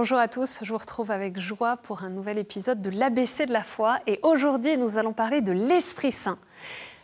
[0.00, 3.52] Bonjour à tous, je vous retrouve avec joie pour un nouvel épisode de l'ABC de
[3.52, 6.36] la foi et aujourd'hui nous allons parler de l'Esprit Saint.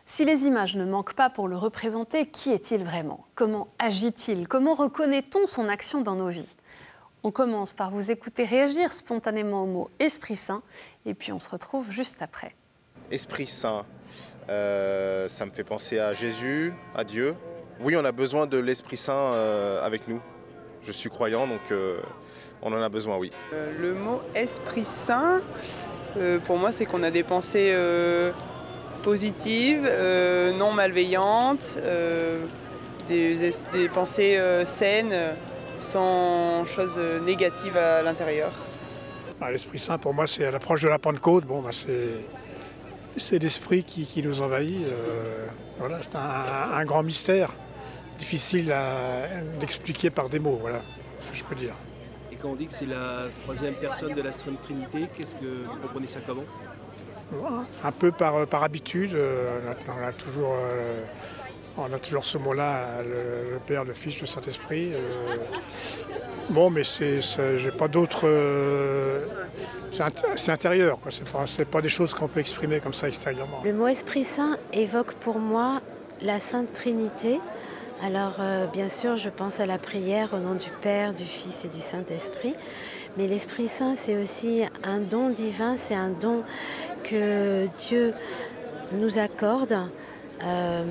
[0.06, 3.26] Si les images ne manquent pas pour le représenter, qui est-il vraiment?
[3.34, 4.48] Comment agit-il?
[4.48, 6.56] Comment reconnaît-on son action dans nos vies?
[7.22, 10.62] On commence par vous écouter réagir spontanément au mot Esprit Saint
[11.04, 12.54] et puis on se retrouve juste après.
[13.10, 13.84] Esprit Saint,
[14.48, 17.34] euh, ça me fait penser à Jésus, à Dieu.
[17.78, 20.22] Oui, on a besoin de l'Esprit Saint euh, avec nous.
[20.82, 22.00] Je suis croyant, donc euh,
[22.66, 23.30] on en a besoin, oui.
[23.52, 25.40] le mot Esprit Saint,
[26.44, 27.74] pour moi, c'est qu'on a des pensées
[29.02, 29.88] positives,
[30.58, 31.78] non malveillantes,
[33.08, 35.14] des, des, pensées saines,
[35.80, 38.50] sans choses négatives à l'intérieur.
[39.40, 41.44] Bah, L'Esprit Saint, pour moi, c'est à l'approche de la Pentecôte.
[41.44, 41.70] Bon, bah,
[43.18, 44.84] c'est l'esprit qui, nous envahit.
[44.86, 45.46] Euh,
[45.78, 47.52] voilà, c'est un, grand mystère,
[48.18, 49.26] difficile à
[49.60, 50.80] expliquer par des mots, voilà,
[51.32, 51.74] je peux dire.
[52.32, 55.64] Et quand on dit que c'est la troisième personne de la Sainte Trinité, qu'est-ce que
[55.64, 56.44] vous comprenez ça comment?
[57.82, 61.02] Un peu par, par habitude, euh, on a toujours euh,
[61.76, 64.92] on a toujours ce mot-là, le, Père, le Fils, le Saint-Esprit.
[66.50, 68.26] bon, mais c'est, j'ai pas d'autres
[70.36, 73.62] c'est intérieur, ce n'est pas, des choses qu'on peut exprimer comme ça extérieurement.
[73.64, 75.80] Le mot Esprit Saint évoque pour moi
[76.22, 77.40] la Sainte Trinité.
[78.02, 81.64] Alors euh, bien sûr, je pense à la prière au nom du Père, du Fils
[81.64, 82.54] et du Saint-Esprit.
[83.16, 86.42] Mais l'Esprit Saint, c'est aussi un don divin, c'est un don
[87.02, 88.12] que Dieu
[88.92, 89.78] nous accorde.
[90.42, 90.84] Euh,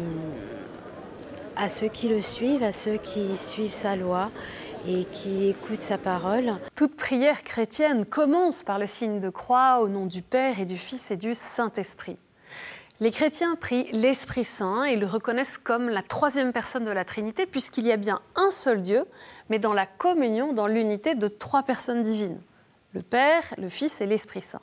[1.56, 4.30] à ceux qui le suivent, à ceux qui suivent sa loi
[4.88, 6.54] et qui écoutent sa parole.
[6.76, 10.78] Toute prière chrétienne commence par le signe de croix au nom du Père et du
[10.78, 12.18] Fils et du Saint-Esprit.
[13.02, 17.46] Les chrétiens prient l'Esprit Saint et le reconnaissent comme la troisième personne de la Trinité,
[17.46, 19.04] puisqu'il y a bien un seul Dieu,
[19.50, 22.40] mais dans la communion, dans l'unité de trois personnes divines,
[22.94, 24.62] le Père, le Fils et l'Esprit Saint.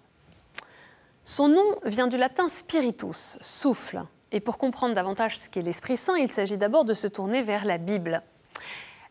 [1.24, 4.02] Son nom vient du latin spiritus, souffle,
[4.32, 7.66] et pour comprendre davantage ce qu'est l'Esprit Saint, il s'agit d'abord de se tourner vers
[7.66, 8.22] la Bible.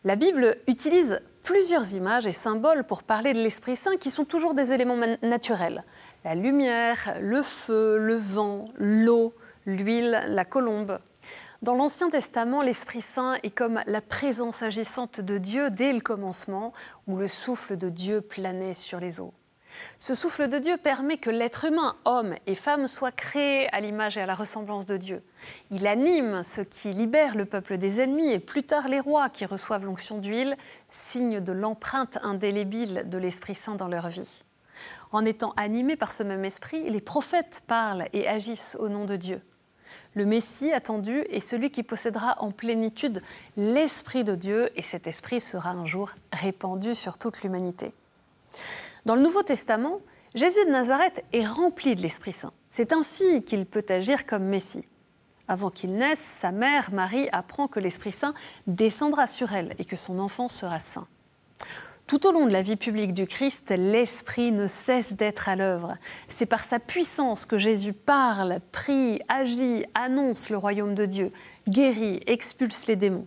[0.02, 4.54] La Bible utilise plusieurs images et symboles pour parler de l'Esprit Saint qui sont toujours
[4.54, 5.84] des éléments naturels.
[6.24, 9.34] La lumière, le feu, le vent, l'eau,
[9.66, 11.00] l'huile, la colombe.
[11.62, 16.72] Dans l'Ancien Testament, l'Esprit Saint est comme la présence agissante de Dieu dès le commencement,
[17.08, 19.34] où le souffle de Dieu planait sur les eaux.
[19.98, 24.16] Ce souffle de Dieu permet que l'être humain, homme et femme, soit créé à l'image
[24.16, 25.24] et à la ressemblance de Dieu.
[25.72, 29.44] Il anime ce qui libère le peuple des ennemis et plus tard les rois qui
[29.44, 30.56] reçoivent l'onction d'huile,
[30.88, 34.44] signe de l'empreinte indélébile de l'Esprit Saint dans leur vie.
[35.10, 39.16] En étant animés par ce même esprit, les prophètes parlent et agissent au nom de
[39.16, 39.40] Dieu.
[40.14, 43.22] Le Messie attendu est celui qui possédera en plénitude
[43.56, 47.92] l'Esprit de Dieu et cet Esprit sera un jour répandu sur toute l'humanité.
[49.04, 50.00] Dans le Nouveau Testament,
[50.34, 52.52] Jésus de Nazareth est rempli de l'Esprit Saint.
[52.70, 54.84] C'est ainsi qu'il peut agir comme Messie.
[55.48, 58.32] Avant qu'il naisse, sa mère, Marie, apprend que l'Esprit Saint
[58.66, 61.06] descendra sur elle et que son enfant sera saint.
[62.12, 65.96] Tout au long de la vie publique du Christ, l'Esprit ne cesse d'être à l'œuvre.
[66.28, 71.32] C'est par sa puissance que Jésus parle, prie, agit, annonce le royaume de Dieu,
[71.70, 73.26] guérit, expulse les démons.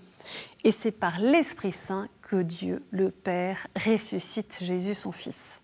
[0.63, 5.61] Et c'est par l'Esprit Saint que Dieu, le Père, ressuscite Jésus, son Fils.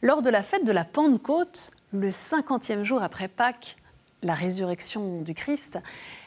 [0.00, 3.76] Lors de la fête de la Pentecôte, le cinquantième jour après Pâques,
[4.22, 5.78] la résurrection du Christ,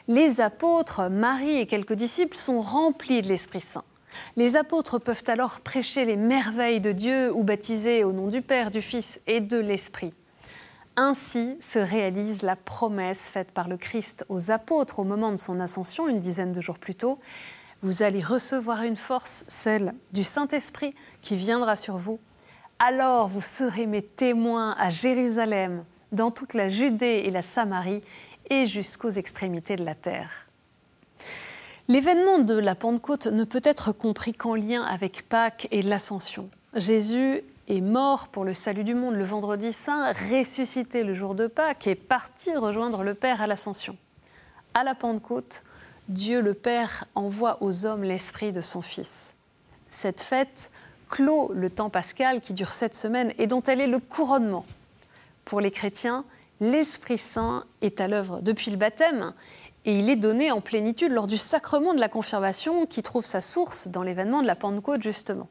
[0.06, 3.82] les apôtres, Marie et quelques disciples sont remplis de l'Esprit Saint.
[4.36, 8.70] Les apôtres peuvent alors prêcher les merveilles de Dieu ou baptiser au nom du Père,
[8.70, 10.12] du Fils et de l'Esprit.
[10.96, 15.60] Ainsi se réalise la promesse faite par le Christ aux apôtres au moment de son
[15.60, 17.18] ascension, une dizaine de jours plus tôt.
[17.82, 22.18] Vous allez recevoir une force, celle du Saint-Esprit, qui viendra sur vous
[22.78, 28.02] alors vous serez mes témoins à Jérusalem, dans toute la Judée et la Samarie,
[28.50, 30.47] et jusqu'aux extrémités de la terre.
[31.90, 36.50] L'événement de la Pentecôte ne peut être compris qu'en lien avec Pâques et l'Ascension.
[36.74, 41.46] Jésus est mort pour le salut du monde le vendredi saint, ressuscité le jour de
[41.46, 43.96] Pâques et parti rejoindre le Père à l'Ascension.
[44.74, 45.62] À la Pentecôte,
[46.10, 49.34] Dieu le Père envoie aux hommes l'Esprit de son Fils.
[49.88, 50.70] Cette fête
[51.08, 54.66] clôt le temps pascal qui dure sept semaines et dont elle est le couronnement.
[55.46, 56.26] Pour les chrétiens,
[56.60, 59.32] l'Esprit Saint est à l'œuvre depuis le baptême
[59.88, 63.40] et il est donné en plénitude lors du sacrement de la confirmation qui trouve sa
[63.40, 65.48] source dans l'événement de la Pentecôte justement.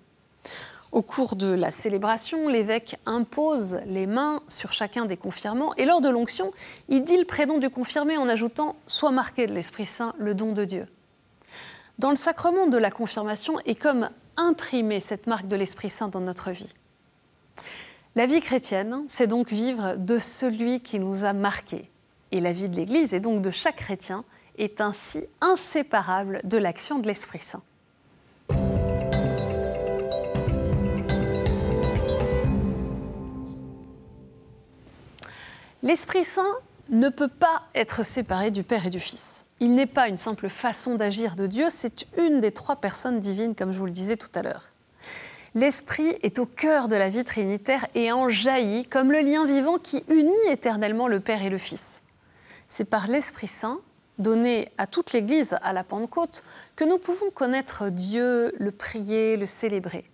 [0.92, 6.02] Au cours de la célébration, l'évêque impose les mains sur chacun des confirmants et lors
[6.02, 6.52] de l'onction,
[6.88, 10.54] il dit le prénom du confirmé en ajoutant Soit marqué de l'Esprit Saint, le don
[10.54, 10.86] de Dieu.
[11.98, 14.08] Dans le sacrement de la confirmation et comme
[14.38, 16.74] imprimer cette marque de l'Esprit Saint dans notre vie.
[18.14, 21.90] La vie chrétienne, c'est donc vivre de celui qui nous a marqués.
[22.32, 24.24] Et la vie de l'Église, et donc de chaque chrétien,
[24.58, 27.62] est ainsi inséparable de l'action de l'Esprit Saint.
[35.84, 36.56] L'Esprit Saint
[36.90, 39.46] ne peut pas être séparé du Père et du Fils.
[39.60, 43.56] Il n'est pas une simple façon d'agir de Dieu, c'est une des trois personnes divines,
[43.56, 44.72] comme je vous le disais tout à l'heure.
[45.56, 49.78] L'Esprit est au cœur de la vie trinitaire et en jaillit comme le lien vivant
[49.78, 52.02] qui unit éternellement le Père et le Fils.
[52.68, 53.80] C'est par l'Esprit Saint,
[54.20, 56.44] donné à toute l'Église à la Pentecôte,
[56.76, 60.06] que nous pouvons connaître Dieu, le prier, le célébrer.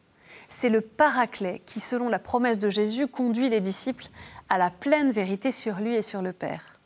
[0.47, 4.07] C'est le paraclet qui, selon la promesse de Jésus, conduit les disciples
[4.49, 6.79] à la pleine vérité sur lui et sur le Père.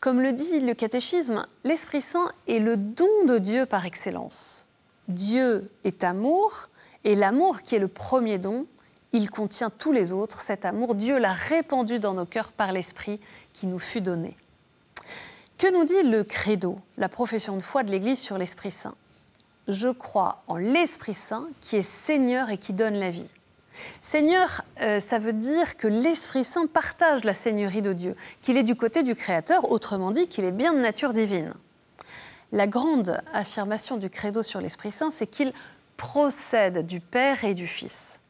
[0.00, 4.66] Comme le dit le catéchisme, l'Esprit Saint est le don de Dieu par excellence.
[5.08, 6.68] Dieu est amour,
[7.04, 8.66] et l'amour qui est le premier don,
[9.12, 10.40] il contient tous les autres.
[10.40, 13.20] Cet amour, Dieu l'a répandu dans nos cœurs par l'Esprit
[13.52, 14.36] qui nous fut donné.
[15.58, 18.94] Que nous dit le credo, la profession de foi de l'Église sur l'Esprit Saint?
[19.68, 23.30] Je crois en l'Esprit Saint qui est Seigneur et qui donne la vie.
[24.02, 28.64] Seigneur, euh, ça veut dire que l'Esprit Saint partage la Seigneurie de Dieu, qu'il est
[28.64, 31.54] du côté du Créateur, autrement dit qu'il est bien de nature divine.
[32.52, 35.54] La grande affirmation du credo sur l'Esprit Saint, c'est qu'il
[35.96, 38.20] procède du Père et du Fils.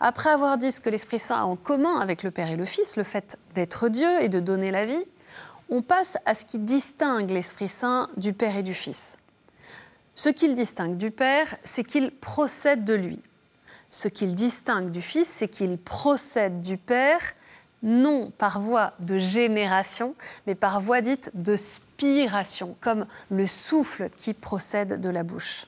[0.00, 2.64] Après avoir dit ce que l'Esprit Saint a en commun avec le Père et le
[2.64, 5.04] Fils, le fait d'être Dieu et de donner la vie,
[5.74, 9.16] on passe à ce qui distingue l'Esprit Saint du Père et du Fils.
[10.14, 13.20] Ce qu'il distingue du Père, c'est qu'il procède de lui.
[13.90, 17.18] Ce qu'il distingue du Fils, c'est qu'il procède du Père,
[17.82, 20.14] non par voie de génération,
[20.46, 25.66] mais par voie dite de spiration, comme le souffle qui procède de la bouche.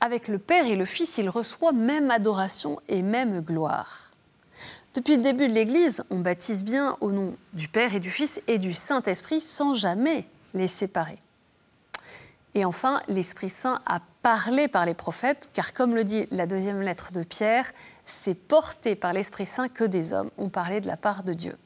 [0.00, 4.09] Avec le Père et le Fils, il reçoit même adoration et même gloire.
[4.92, 8.40] Depuis le début de l'Église, on baptise bien au nom du Père et du Fils
[8.48, 11.22] et du Saint-Esprit sans jamais les séparer.
[12.56, 16.82] Et enfin, l'Esprit Saint a parlé par les prophètes, car comme le dit la deuxième
[16.82, 17.70] lettre de Pierre,
[18.04, 21.56] c'est porté par l'Esprit Saint que des hommes ont parlé de la part de Dieu.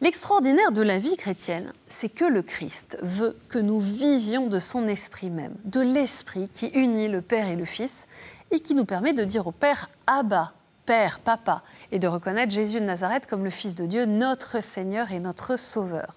[0.00, 4.88] L'extraordinaire de la vie chrétienne, c'est que le Christ veut que nous vivions de son
[4.88, 8.08] esprit même, de l'esprit qui unit le Père et le Fils
[8.50, 10.52] et qui nous permet de dire au Père Abba,
[10.86, 15.12] Père, Papa, et de reconnaître Jésus de Nazareth comme le Fils de Dieu, notre Seigneur
[15.12, 16.14] et notre Sauveur.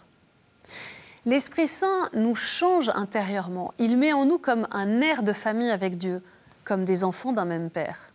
[1.25, 5.98] L'Esprit Saint nous change intérieurement, il met en nous comme un air de famille avec
[5.98, 6.22] Dieu,
[6.64, 8.12] comme des enfants d'un même Père.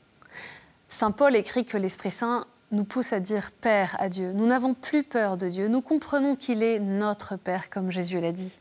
[0.89, 4.33] Saint Paul écrit que l'Esprit Saint nous pousse à dire Père à Dieu.
[4.33, 5.69] Nous n'avons plus peur de Dieu.
[5.69, 8.61] Nous comprenons qu'il est notre Père, comme Jésus l'a dit.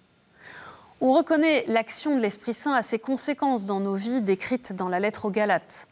[1.00, 5.00] On reconnaît l'action de l'Esprit Saint à ses conséquences dans nos vies décrites dans la
[5.00, 5.88] lettre aux Galates.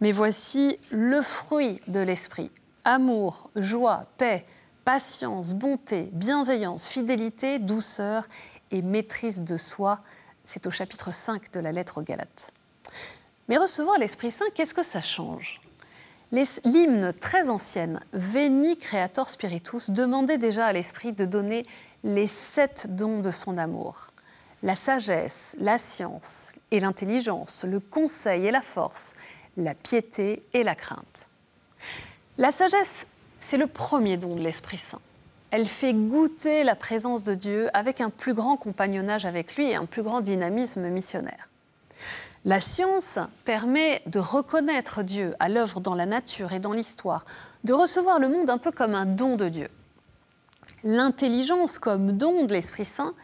[0.00, 2.50] Mais voici le fruit de l'Esprit.
[2.84, 4.46] Amour, joie, paix,
[4.84, 8.26] patience, bonté, bienveillance, fidélité, douceur
[8.70, 10.00] et maîtrise de soi.
[10.44, 12.52] C'est au chapitre 5 de la lettre aux Galates.
[13.48, 15.60] Mais recevoir l'Esprit Saint, qu'est-ce que ça change?
[16.30, 21.66] L'hymne très ancienne, Veni Creator Spiritus, demandait déjà à l'Esprit de donner
[22.04, 24.08] les sept dons de son amour.
[24.62, 29.14] La sagesse, la science et l'intelligence, le conseil et la force,
[29.58, 31.28] la piété et la crainte.
[32.38, 33.06] La sagesse,
[33.40, 35.00] c'est le premier don de l'Esprit Saint.
[35.50, 39.74] Elle fait goûter la présence de Dieu avec un plus grand compagnonnage avec lui et
[39.74, 41.48] un plus grand dynamisme missionnaire.
[42.44, 47.24] La science permet de reconnaître Dieu à l'œuvre dans la nature et dans l'histoire,
[47.64, 49.68] de recevoir le monde un peu comme un don de Dieu.
[50.84, 53.14] L'intelligence comme don de l'Esprit Saint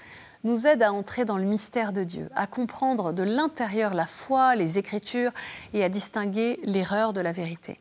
[0.45, 4.55] nous aide à entrer dans le mystère de Dieu, à comprendre de l'intérieur la foi,
[4.55, 5.33] les Écritures
[5.73, 7.81] et à distinguer l'erreur de la vérité.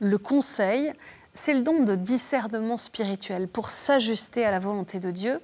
[0.00, 0.92] Le conseil
[1.32, 5.40] c'est le don de discernement spirituel pour s'ajuster à la volonté de Dieu.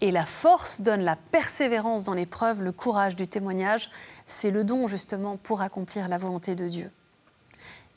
[0.00, 3.90] Et la force donne la persévérance dans l'épreuve, le courage du témoignage.
[4.24, 6.90] C'est le don justement pour accomplir la volonté de Dieu.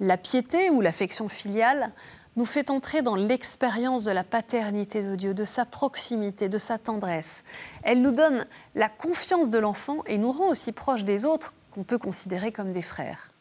[0.01, 1.91] La piété ou l'affection filiale
[2.39, 6.77] nous fait entrer dans l'expérience de la paternité de Dieu, de sa proximité, de sa
[6.77, 7.43] tendresse.
[7.83, 11.83] Elle nous donne la confiance de l'enfant et nous rend aussi proches des autres qu'on
[11.83, 13.31] peut considérer comme des frères.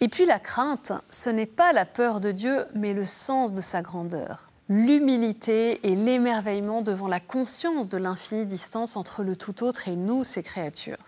[0.00, 3.60] Et puis la crainte, ce n'est pas la peur de Dieu, mais le sens de
[3.60, 4.46] sa grandeur.
[4.68, 10.22] L'humilité et l'émerveillement devant la conscience de l'infinie distance entre le tout autre et nous,
[10.22, 11.04] ses créatures.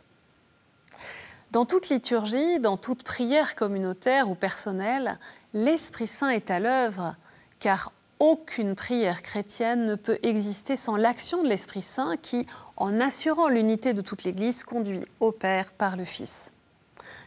[1.52, 5.18] Dans toute liturgie, dans toute prière communautaire ou personnelle,
[5.54, 7.16] l'Esprit Saint est à l'œuvre,
[7.58, 13.48] car aucune prière chrétienne ne peut exister sans l'action de l'Esprit Saint qui, en assurant
[13.48, 16.52] l'unité de toute l'Église, conduit au Père par le Fils.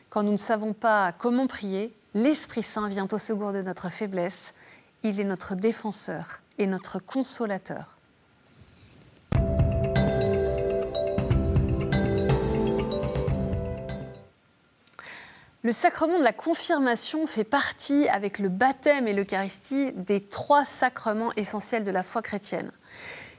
[0.09, 4.53] Quand nous ne savons pas comment prier, l'Esprit Saint vient au secours de notre faiblesse.
[5.03, 7.97] Il est notre défenseur et notre consolateur.
[15.63, 21.31] Le sacrement de la confirmation fait partie, avec le baptême et l'Eucharistie, des trois sacrements
[21.35, 22.71] essentiels de la foi chrétienne.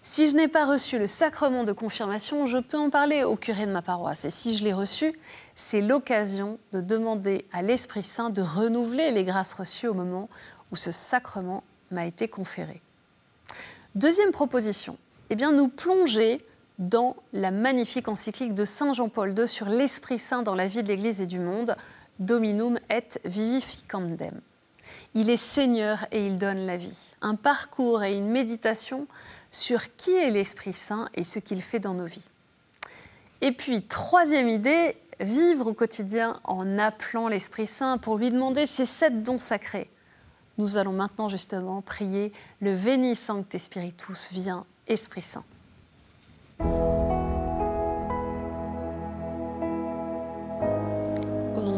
[0.04, 3.66] Si je n'ai pas reçu le sacrement de confirmation, je peux en parler au curé
[3.66, 4.24] de ma paroisse.
[4.24, 5.18] Et si je l'ai reçu,
[5.56, 10.28] c'est l'occasion de demander à l'Esprit Saint de renouveler les grâces reçues au moment
[10.70, 12.80] où ce sacrement m'a été conféré.
[13.96, 14.96] Deuxième proposition,
[15.30, 16.38] eh bien, nous plonger
[16.78, 20.88] dans la magnifique encyclique de Saint Jean-Paul II sur l'Esprit Saint dans la vie de
[20.88, 21.76] l'Église et du monde,
[22.26, 24.40] Dominum et vivificandem.
[25.14, 27.14] Il est Seigneur et il donne la vie.
[27.20, 29.06] Un parcours et une méditation
[29.50, 32.28] sur qui est l'Esprit Saint et ce qu'il fait dans nos vies.
[33.40, 38.86] Et puis, troisième idée, vivre au quotidien en appelant l'Esprit Saint pour lui demander ses
[38.86, 39.90] sept dons sacrés.
[40.58, 45.44] Nous allons maintenant justement prier le Veni Sancte Spiritus, viens Esprit Saint.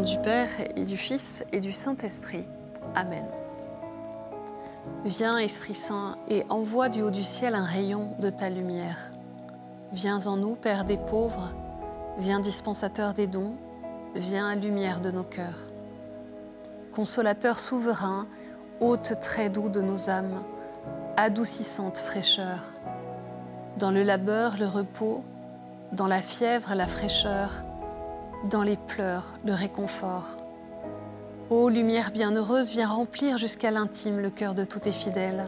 [0.05, 2.45] Du Père et du Fils et du Saint-Esprit.
[2.95, 3.25] Amen.
[5.05, 9.13] Viens, Esprit Saint, et envoie du haut du ciel un rayon de ta lumière.
[9.93, 11.55] Viens en nous, Père des pauvres,
[12.19, 13.55] viens dispensateur des dons,
[14.15, 15.71] viens lumière de nos cœurs.
[16.95, 18.27] Consolateur souverain,
[18.81, 20.43] hôte très doux de nos âmes,
[21.17, 22.61] adoucissante fraîcheur.
[23.79, 25.25] Dans le labeur, le repos,
[25.93, 27.65] dans la fièvre, la fraîcheur,
[28.51, 30.37] dans les pleurs le réconfort.
[31.51, 35.47] Ô lumière bienheureuse, viens remplir jusqu'à l'intime le cœur de tous tes fidèles.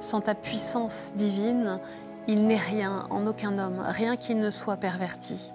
[0.00, 1.78] Sans ta puissance divine,
[2.26, 5.52] il n'est rien en aucun homme, rien qui ne soit perverti.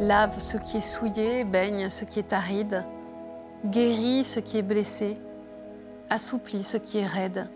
[0.00, 2.84] Lave ce qui est souillé, baigne ce qui est aride,
[3.64, 5.18] guéris ce qui est blessé,
[6.08, 7.48] assouplis ce qui est raide,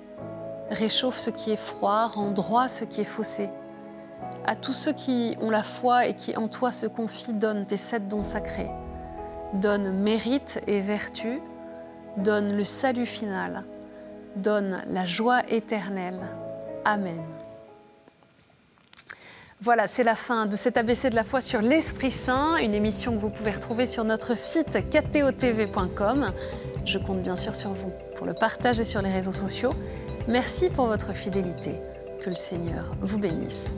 [0.71, 3.49] réchauffe ce qui est froid, rend droit ce qui est faussé
[4.45, 7.77] à tous ceux qui ont la foi et qui en toi se confient, donne tes
[7.77, 8.71] sept dons sacrés.
[9.55, 11.41] Donne mérite et vertu,
[12.17, 13.65] donne le salut final,
[14.37, 16.21] donne la joie éternelle.
[16.85, 17.21] Amen.
[19.63, 23.13] Voilà, c'est la fin de cet ABC de la foi sur l'Esprit Saint, une émission
[23.13, 26.33] que vous pouvez retrouver sur notre site ktotv.com.
[26.87, 29.75] Je compte bien sûr sur vous pour le partager sur les réseaux sociaux.
[30.29, 31.79] Merci pour votre fidélité.
[32.25, 33.75] Que le Seigneur vous bénisse.